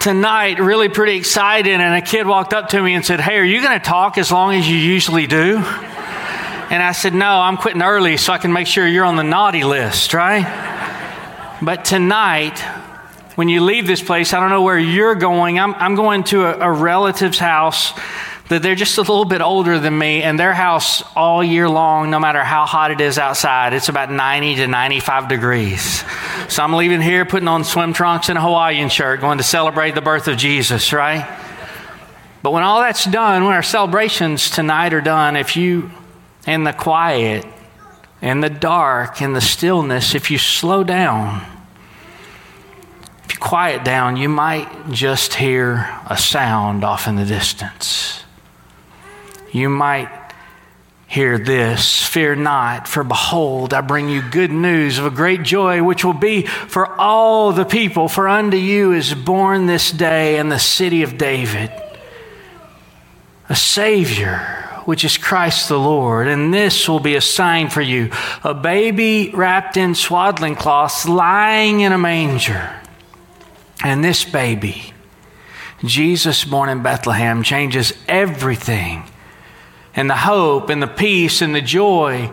[0.00, 3.44] tonight really pretty excited, and a kid walked up to me and said, Hey, are
[3.44, 5.58] you going to talk as long as you usually do?
[5.58, 9.24] And I said, No, I'm quitting early so I can make sure you're on the
[9.24, 10.46] naughty list, right?
[11.62, 12.64] But tonight,
[13.40, 15.58] when you leave this place, I don't know where you're going.
[15.58, 17.98] I'm, I'm going to a, a relative's house
[18.48, 22.10] that they're just a little bit older than me, and their house all year long,
[22.10, 26.04] no matter how hot it is outside, it's about 90 to 95 degrees.
[26.50, 29.94] So I'm leaving here, putting on swim trunks and a Hawaiian shirt, going to celebrate
[29.94, 31.26] the birth of Jesus, right?
[32.42, 35.90] But when all that's done, when our celebrations tonight are done, if you,
[36.46, 37.46] in the quiet,
[38.20, 41.59] in the dark, in the stillness, if you slow down,
[43.40, 48.22] quiet down, you might just hear a sound off in the distance.
[49.50, 50.10] You might
[51.08, 55.82] hear this Fear not, for behold, I bring you good news of a great joy,
[55.82, 58.08] which will be for all the people.
[58.08, 61.70] For unto you is born this day in the city of David
[63.48, 66.26] a Savior which is Christ the Lord.
[66.26, 68.10] And this will be a sign for you
[68.42, 72.79] a baby wrapped in swaddling cloths, lying in a manger.
[73.82, 74.92] And this baby,
[75.84, 79.04] Jesus born in Bethlehem, changes everything.
[79.94, 82.30] And the hope and the peace and the joy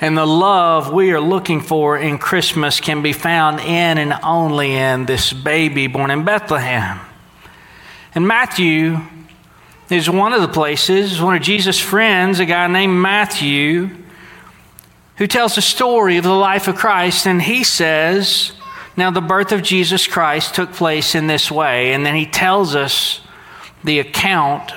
[0.00, 4.74] and the love we are looking for in Christmas can be found in and only
[4.74, 7.00] in this baby born in Bethlehem.
[8.14, 9.00] And Matthew
[9.90, 13.90] is one of the places, one of Jesus' friends, a guy named Matthew,
[15.16, 18.52] who tells the story of the life of Christ, and he says,
[18.98, 22.74] now, the birth of Jesus Christ took place in this way, and then he tells
[22.74, 23.20] us
[23.84, 24.72] the account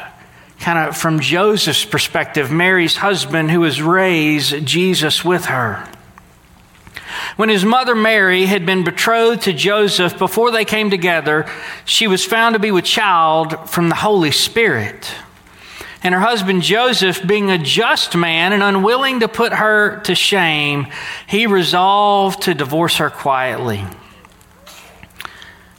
[0.60, 5.90] kind of from Joseph's perspective, Mary's husband who has raised Jesus with her.
[7.36, 11.50] When his mother Mary had been betrothed to Joseph before they came together,
[11.84, 15.16] she was found to be with child from the Holy Spirit.
[16.04, 20.86] And her husband Joseph, being a just man and unwilling to put her to shame,
[21.26, 23.84] he resolved to divorce her quietly.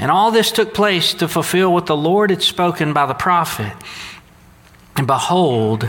[0.00, 3.72] And all this took place to fulfill what the Lord had spoken by the prophet.
[4.96, 5.88] And behold,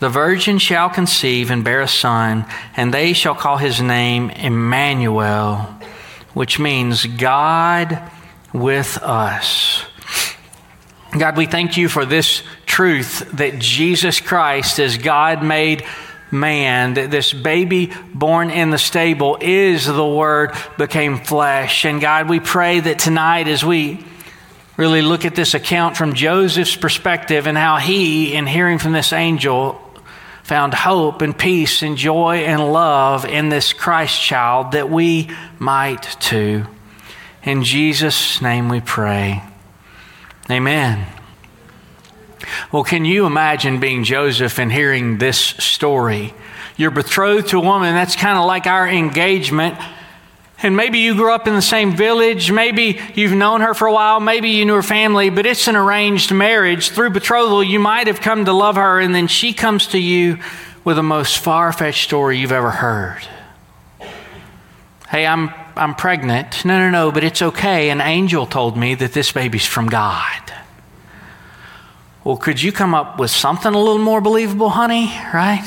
[0.00, 2.44] the virgin shall conceive and bear a son,
[2.76, 5.58] and they shall call his name Emmanuel,
[6.34, 8.02] which means God
[8.52, 9.84] with us.
[11.16, 15.84] God, we thank you for this truth that Jesus Christ, as God made
[16.30, 21.84] man, that this baby born in the stable is the Word became flesh.
[21.84, 24.04] And God, we pray that tonight, as we
[24.76, 29.12] really look at this account from Joseph's perspective and how he, in hearing from this
[29.12, 29.80] angel,
[30.42, 36.02] found hope and peace and joy and love in this Christ child, that we might
[36.20, 36.66] too.
[37.42, 39.42] In Jesus' name we pray.
[40.50, 41.15] Amen.
[42.72, 46.34] Well, can you imagine being Joseph and hearing this story?
[46.76, 49.76] You're betrothed to a woman, that's kind of like our engagement.
[50.62, 53.92] And maybe you grew up in the same village, maybe you've known her for a
[53.92, 56.90] while, maybe you knew her family, but it's an arranged marriage.
[56.90, 60.38] Through betrothal, you might have come to love her, and then she comes to you
[60.84, 63.22] with the most far fetched story you've ever heard.
[65.10, 66.64] Hey, I'm, I'm pregnant.
[66.64, 67.90] No, no, no, but it's okay.
[67.90, 70.52] An angel told me that this baby's from God.
[72.26, 75.14] Well, could you come up with something a little more believable, honey?
[75.32, 75.64] Right?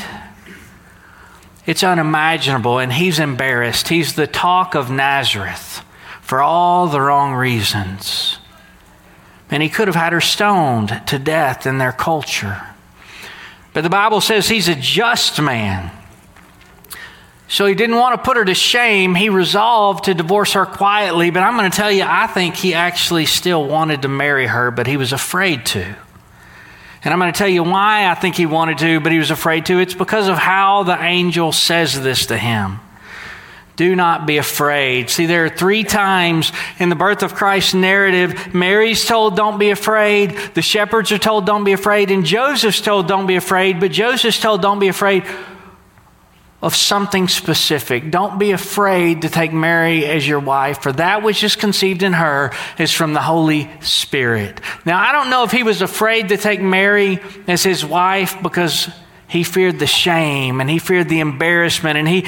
[1.66, 3.88] It's unimaginable, and he's embarrassed.
[3.88, 5.86] He's the talk of Nazareth
[6.22, 8.40] for all the wrong reasons.
[9.50, 12.62] And he could have had her stoned to death in their culture.
[13.72, 15.90] But the Bible says he's a just man.
[17.48, 19.16] So he didn't want to put her to shame.
[19.16, 21.30] He resolved to divorce her quietly.
[21.32, 24.72] But I'm going to tell you, I think he actually still wanted to marry her,
[24.72, 25.96] but he was afraid to.
[27.04, 29.32] And I'm going to tell you why I think he wanted to, but he was
[29.32, 29.80] afraid to.
[29.80, 32.80] It's because of how the angel says this to him.
[33.78, 35.10] Do not be afraid.
[35.10, 39.70] See, there are three times in the birth of Christ narrative Mary's told, Don't be
[39.70, 40.32] afraid.
[40.54, 42.12] The shepherds are told, Don't be afraid.
[42.12, 43.80] And Joseph's told, Don't be afraid.
[43.80, 45.24] But Joseph's told, Don't be afraid
[46.62, 48.12] of something specific.
[48.12, 52.14] Don't be afraid to take Mary as your wife, for that which is conceived in
[52.14, 54.60] her is from the Holy Spirit.
[54.86, 58.90] Now, I don't know if he was afraid to take Mary as his wife because
[59.30, 62.26] he feared the shame and he feared the embarrassment and he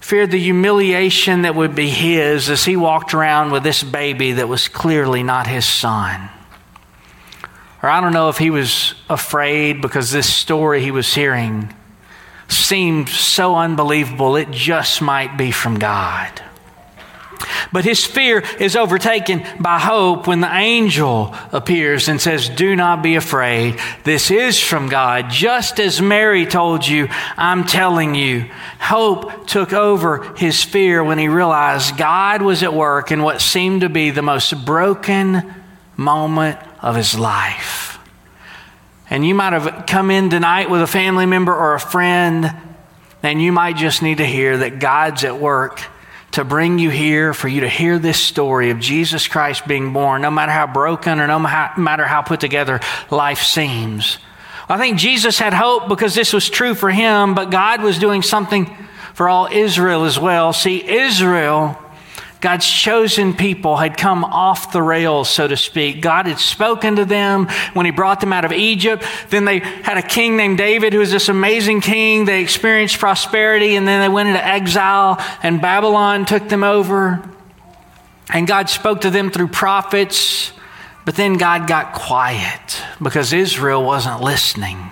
[0.00, 4.48] feared the humiliation that would be his as he walked around with this baby that
[4.48, 6.28] was clearly not his son.
[7.82, 11.72] Or I don't know if he was afraid because this story he was hearing
[12.48, 16.42] seemed so unbelievable, it just might be from God.
[17.72, 23.02] But his fear is overtaken by hope when the angel appears and says, Do not
[23.02, 23.78] be afraid.
[24.04, 25.30] This is from God.
[25.30, 28.46] Just as Mary told you, I'm telling you.
[28.78, 33.80] Hope took over his fear when he realized God was at work in what seemed
[33.80, 35.54] to be the most broken
[35.96, 37.93] moment of his life.
[39.10, 42.52] And you might have come in tonight with a family member or a friend,
[43.22, 45.82] and you might just need to hear that God's at work
[46.32, 50.22] to bring you here, for you to hear this story of Jesus Christ being born,
[50.22, 52.80] no matter how broken or no matter how put together
[53.10, 54.18] life seems.
[54.68, 58.22] I think Jesus had hope because this was true for him, but God was doing
[58.22, 58.74] something
[59.12, 60.52] for all Israel as well.
[60.52, 61.78] See, Israel
[62.44, 66.02] God's chosen people had come off the rails, so to speak.
[66.02, 69.02] God had spoken to them when He brought them out of Egypt.
[69.30, 72.26] Then they had a king named David who was this amazing king.
[72.26, 77.26] They experienced prosperity and then they went into exile and Babylon took them over.
[78.28, 80.52] And God spoke to them through prophets.
[81.06, 84.90] But then God got quiet because Israel wasn't listening.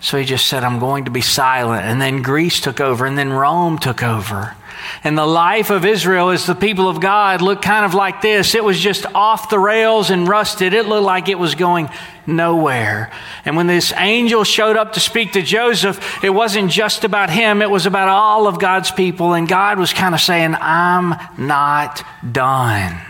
[0.00, 1.84] So he just said, I'm going to be silent.
[1.84, 4.56] And then Greece took over, and then Rome took over.
[5.02, 8.54] And the life of Israel as the people of God looked kind of like this.
[8.54, 10.74] It was just off the rails and rusted.
[10.74, 11.88] It looked like it was going
[12.26, 13.10] nowhere.
[13.44, 17.62] And when this angel showed up to speak to Joseph, it wasn't just about him,
[17.62, 19.34] it was about all of God's people.
[19.34, 23.00] And God was kind of saying, I'm not done.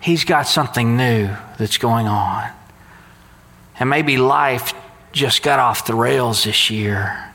[0.00, 2.50] He's got something new that's going on.
[3.78, 4.74] And maybe life
[5.12, 7.27] just got off the rails this year.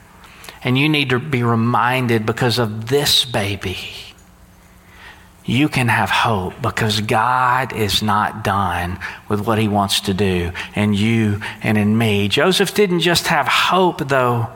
[0.64, 3.78] And you need to be reminded because of this baby.
[5.46, 10.52] You can have hope because God is not done with what he wants to do
[10.74, 12.30] in you and in me.
[12.30, 14.48] Joseph didn't just have hope, though,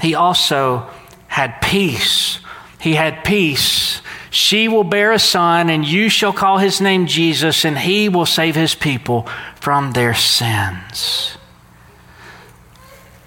[0.00, 0.88] he also
[1.26, 2.38] had peace.
[2.80, 4.00] He had peace.
[4.30, 8.24] She will bear a son, and you shall call his name Jesus, and he will
[8.24, 11.36] save his people from their sins.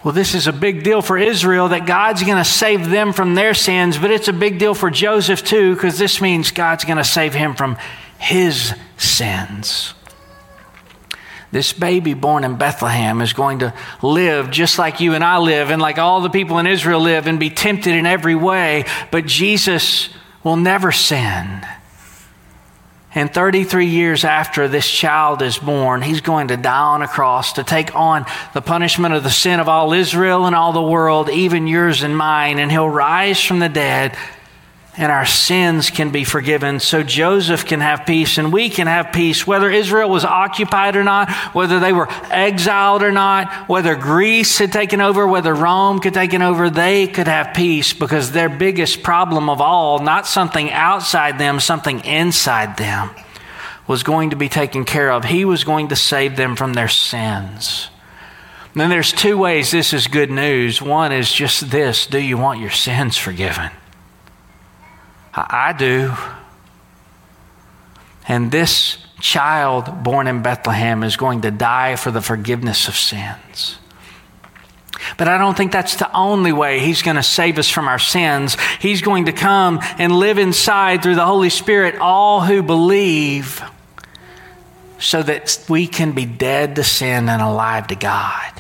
[0.04, 3.36] Well, this is a big deal for Israel that God's going to save them from
[3.36, 6.98] their sins, but it's a big deal for Joseph too, because this means God's going
[6.98, 7.78] to save him from
[8.18, 9.94] his sins.
[11.54, 15.70] This baby born in Bethlehem is going to live just like you and I live,
[15.70, 19.26] and like all the people in Israel live, and be tempted in every way, but
[19.26, 20.10] Jesus
[20.44, 21.66] will never sin.
[23.16, 27.54] And 33 years after this child is born, he's going to die on a cross
[27.54, 31.30] to take on the punishment of the sin of all Israel and all the world,
[31.30, 32.58] even yours and mine.
[32.58, 34.18] And he'll rise from the dead
[34.96, 39.12] and our sins can be forgiven so Joseph can have peace and we can have
[39.12, 44.60] peace, whether Israel was occupied or not, whether they were exiled or not, whether Greece
[44.60, 49.02] had taken over, whether Rome could taken over, they could have peace because their biggest
[49.02, 53.10] problem of all, not something outside them, something inside them,
[53.88, 55.26] was going to be taken care of.
[55.26, 57.90] He was going to save them from their sins.
[58.74, 60.82] And then there's two ways this is good news.
[60.82, 63.72] One is just this do you want your sins forgiven?
[65.36, 66.14] I do.
[68.28, 73.78] And this child born in Bethlehem is going to die for the forgiveness of sins.
[75.18, 78.00] But I don't think that's the only way He's going to save us from our
[78.00, 78.58] sins.
[78.80, 83.62] He's going to come and live inside through the Holy Spirit all who believe
[85.00, 88.53] so that we can be dead to sin and alive to God.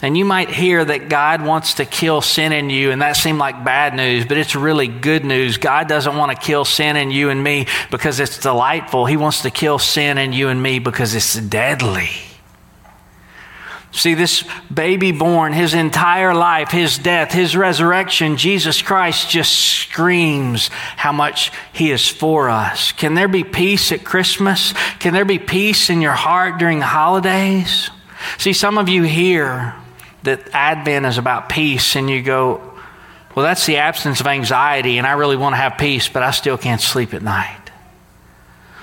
[0.00, 3.38] And you might hear that God wants to kill sin in you, and that seemed
[3.38, 5.58] like bad news, but it's really good news.
[5.58, 9.06] God doesn't want to kill sin in you and me because it's delightful.
[9.06, 12.10] He wants to kill sin in you and me because it's deadly.
[13.90, 20.68] See, this baby born, his entire life, his death, his resurrection, Jesus Christ just screams
[20.68, 22.92] how much he is for us.
[22.92, 24.74] Can there be peace at Christmas?
[25.00, 27.90] Can there be peace in your heart during the holidays?
[28.36, 29.74] See, some of you hear
[30.28, 32.60] that Advent is about peace, and you go,
[33.34, 36.30] Well, that's the absence of anxiety, and I really want to have peace, but I
[36.30, 37.56] still can't sleep at night.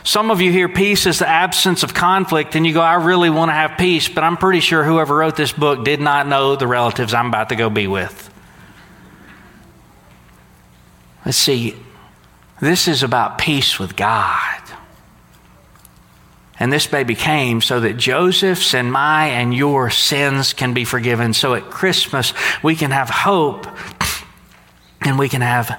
[0.04, 3.30] Some of you hear peace is the absence of conflict, and you go, I really
[3.30, 6.56] want to have peace, but I'm pretty sure whoever wrote this book did not know
[6.56, 8.30] the relatives I'm about to go be with.
[11.25, 11.75] Let's see,
[12.62, 14.62] this is about peace with God.
[16.60, 21.34] And this baby came so that Joseph's and my and your sins can be forgiven.
[21.34, 22.34] So at Christmas,
[22.64, 23.68] we can have hope
[25.02, 25.78] and we can have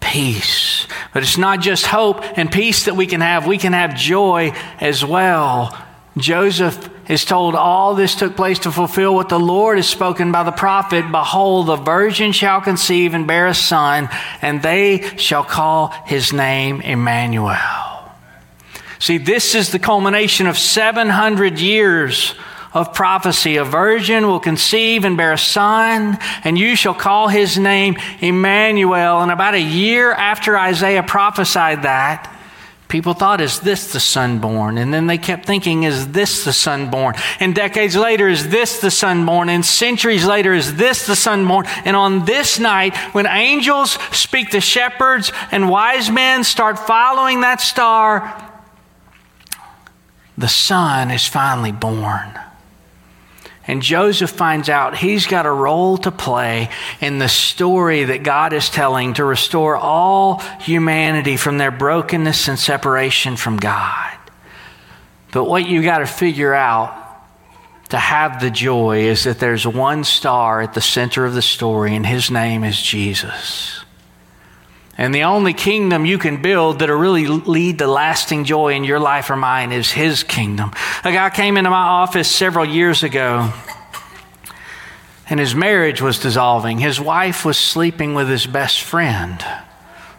[0.00, 0.86] peace.
[1.14, 4.52] But it's not just hope and peace that we can have, we can have joy
[4.80, 5.76] as well.
[6.16, 10.42] Joseph is told all this took place to fulfill what the Lord has spoken by
[10.42, 14.08] the prophet Behold, the virgin shall conceive and bear a son,
[14.42, 17.85] and they shall call his name Emmanuel.
[18.98, 22.34] See, this is the culmination of 700 years
[22.76, 23.56] of prophecy.
[23.56, 29.22] A virgin will conceive and bear a son, and you shall call his name Emmanuel.
[29.22, 32.32] And about a year after Isaiah prophesied that,
[32.88, 34.78] people thought, is this the son born?
[34.78, 37.14] And then they kept thinking, is this the son born?
[37.40, 39.48] And decades later, is this the son born?
[39.48, 41.66] And centuries later, is this the son born?
[41.84, 47.60] And on this night, when angels speak to shepherds and wise men start following that
[47.60, 48.45] star,
[50.38, 52.38] the son is finally born.
[53.68, 58.52] And Joseph finds out he's got a role to play in the story that God
[58.52, 64.16] is telling to restore all humanity from their brokenness and separation from God.
[65.32, 67.02] But what you got to figure out
[67.88, 71.94] to have the joy is that there's one star at the center of the story,
[71.94, 73.84] and his name is Jesus.
[74.98, 78.98] And the only kingdom you can build that'll really lead to lasting joy in your
[78.98, 80.72] life or mine is His kingdom.
[81.04, 83.52] A guy came into my office several years ago,
[85.28, 86.78] and his marriage was dissolving.
[86.78, 89.42] His wife was sleeping with his best friend,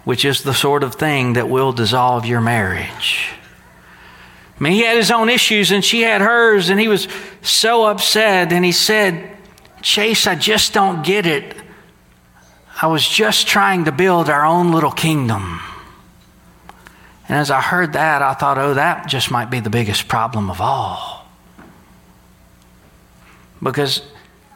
[0.03, 3.29] which is the sort of thing that will dissolve your marriage.
[4.59, 7.07] I mean, he had his own issues and she had hers, and he was
[7.41, 8.51] so upset.
[8.51, 9.37] And he said,
[9.81, 11.55] Chase, I just don't get it.
[12.79, 15.59] I was just trying to build our own little kingdom.
[17.27, 20.49] And as I heard that, I thought, oh, that just might be the biggest problem
[20.49, 21.27] of all.
[23.61, 24.01] Because,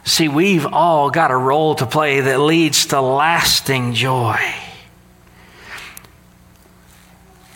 [0.03, 4.39] see, we've all got a role to play that leads to lasting joy.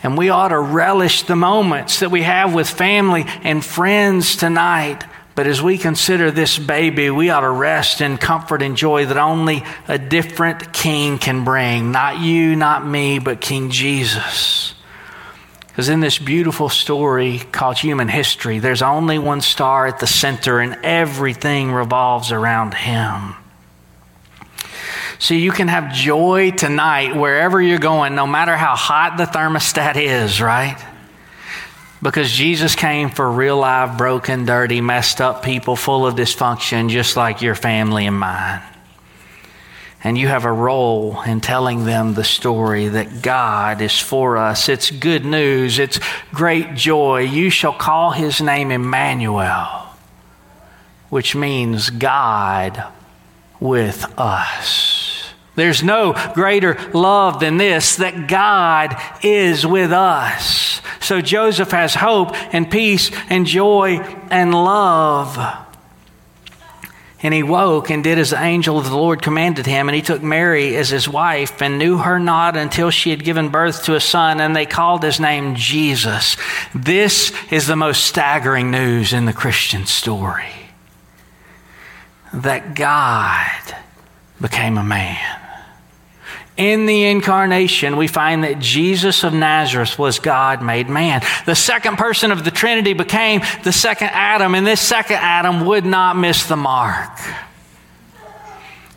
[0.02, 5.04] And we ought to relish the moments that we have with family and friends tonight
[5.36, 9.18] but as we consider this baby, we ought to rest in comfort and joy that
[9.18, 11.92] only a different king can bring.
[11.92, 14.74] Not you, not me, but King Jesus.
[15.68, 20.62] Because in this beautiful story called human history, there's only one star at the center,
[20.62, 23.36] and everything revolves around him.
[25.20, 29.98] So you can have joy tonight wherever you're going, no matter how hot the thermostat
[29.98, 30.82] is, right?
[32.06, 37.18] Because Jesus came for real live, broken, dirty, messed up people full of dysfunction, just
[37.18, 38.62] like your family and mine.
[40.04, 44.70] And you have a role in telling them the story that God is for us.
[44.70, 46.00] It's good news, it's
[46.32, 47.22] great joy.
[47.22, 49.88] You shall call his name Emmanuel,
[51.10, 52.84] which means God
[53.60, 54.95] with us.
[55.56, 60.82] There's no greater love than this that God is with us.
[61.00, 65.38] So Joseph has hope and peace and joy and love.
[67.22, 69.88] And he woke and did as the angel of the Lord commanded him.
[69.88, 73.50] And he took Mary as his wife and knew her not until she had given
[73.50, 74.42] birth to a son.
[74.42, 76.38] And they called his name Jesus.
[76.76, 80.54] This is the most staggering news in the Christian story
[82.34, 83.76] that God
[84.42, 85.45] became a man.
[86.58, 91.22] In the incarnation, we find that Jesus of Nazareth was God made man.
[91.46, 95.86] The second person of the Trinity became the second Adam, and this second Adam would
[95.86, 97.12] not miss the mark.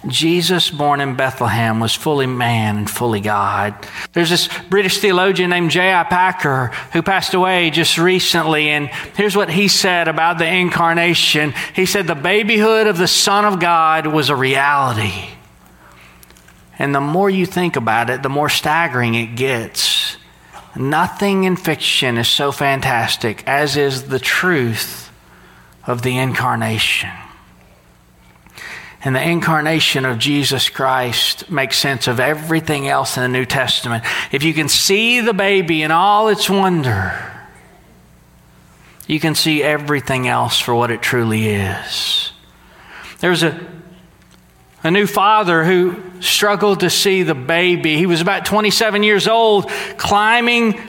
[0.06, 3.74] Jesus, born in Bethlehem, was fully man and fully God.
[4.12, 6.04] There's this British theologian named J.I.
[6.04, 8.86] Packer who passed away just recently, and
[9.16, 11.52] here's what he said about the incarnation.
[11.74, 15.30] He said, The babyhood of the Son of God was a reality.
[16.78, 20.16] And the more you think about it, the more staggering it gets.
[20.76, 25.10] Nothing in fiction is so fantastic as is the truth
[25.86, 27.10] of the incarnation.
[29.04, 34.04] And the incarnation of Jesus Christ makes sense of everything else in the New Testament.
[34.32, 37.12] If you can see the baby in all its wonder,
[39.06, 42.32] you can see everything else for what it truly is.
[43.20, 43.58] There's a,
[44.82, 47.96] a new father who struggled to see the baby.
[47.96, 50.80] He was about 27 years old, climbing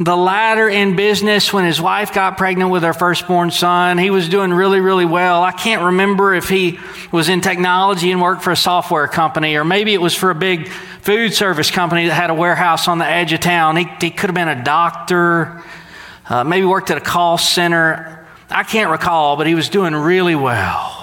[0.00, 3.96] the ladder in business when his wife got pregnant with her firstborn son.
[3.96, 5.42] He was doing really, really well.
[5.42, 6.80] I can't remember if he
[7.12, 10.34] was in technology and worked for a software company, or maybe it was for a
[10.34, 13.76] big food service company that had a warehouse on the edge of town.
[13.76, 15.62] He, he could have been a doctor,
[16.28, 18.26] uh, maybe worked at a call center.
[18.50, 20.93] I can't recall, but he was doing really well.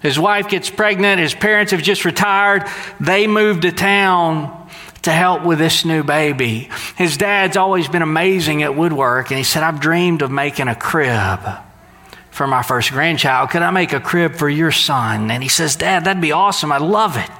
[0.00, 1.20] His wife gets pregnant.
[1.20, 2.64] His parents have just retired.
[3.00, 4.68] They moved to town
[5.02, 6.68] to help with this new baby.
[6.96, 10.74] His dad's always been amazing at woodwork, and he said, I've dreamed of making a
[10.74, 11.40] crib
[12.30, 13.50] for my first grandchild.
[13.50, 15.30] Could I make a crib for your son?
[15.30, 16.70] And he says, Dad, that'd be awesome.
[16.70, 17.30] I'd love it.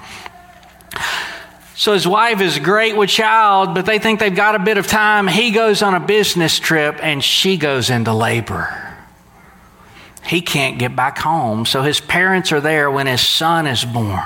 [1.77, 4.89] So his wife is great with child, but they think they've got a bit of
[4.89, 5.29] time.
[5.29, 8.88] He goes on a business trip and she goes into labor.
[10.29, 14.23] He can't get back home, so his parents are there when his son is born.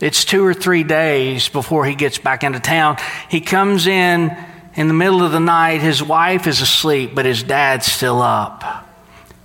[0.00, 2.96] It's two or three days before he gets back into town.
[3.28, 4.36] He comes in
[4.74, 5.82] in the middle of the night.
[5.82, 8.88] His wife is asleep, but his dad's still up.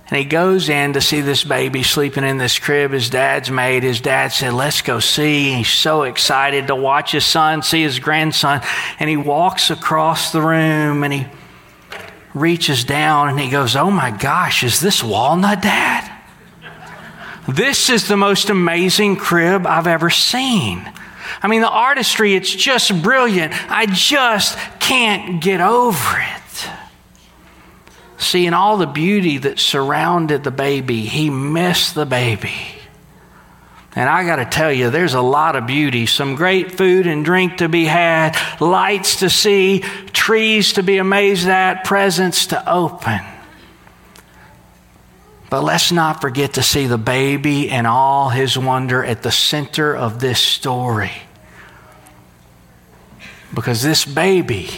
[0.08, 3.84] And he goes in to see this baby sleeping in this crib his dad's made.
[3.84, 5.52] His dad said, Let's go see.
[5.52, 8.60] He's so excited to watch his son, see his grandson.
[8.98, 11.26] And he walks across the room and he
[12.36, 16.12] reaches down and he goes, Oh my gosh, is this walnut, Dad?
[17.48, 20.90] This is the most amazing crib I've ever seen.
[21.42, 23.52] I mean, the artistry, it's just brilliant.
[23.70, 26.70] I just can't get over it.
[28.18, 32.75] Seeing all the beauty that surrounded the baby, he missed the baby.
[33.96, 36.04] And I got to tell you, there's a lot of beauty.
[36.04, 39.80] Some great food and drink to be had, lights to see,
[40.12, 43.20] trees to be amazed at, presents to open.
[45.48, 49.96] But let's not forget to see the baby and all his wonder at the center
[49.96, 51.12] of this story.
[53.54, 54.68] Because this baby,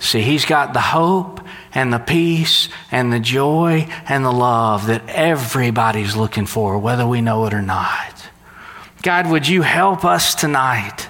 [0.00, 1.40] see, he's got the hope
[1.72, 7.20] and the peace and the joy and the love that everybody's looking for, whether we
[7.20, 8.28] know it or not.
[9.02, 11.08] God, would you help us tonight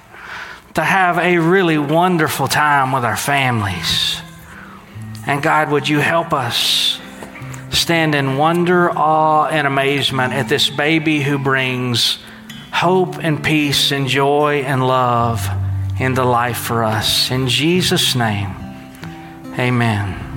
[0.74, 4.20] to have a really wonderful time with our families?
[5.26, 7.00] And God, would you help us?
[7.70, 12.18] stand in wonder, awe, and amazement at this baby who brings
[12.72, 15.48] hope and peace and joy and love
[15.98, 17.30] into life for us.
[17.30, 18.54] In Jesus' name,
[19.58, 20.29] amen.